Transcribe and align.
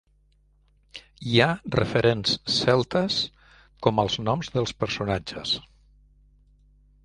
Hi 1.31 1.35
ha 1.41 1.49
referents 1.75 2.33
celtes, 2.55 3.19
com 3.87 4.03
els 4.07 4.19
noms 4.31 4.53
dels 4.59 4.77
personatges. 4.83 5.57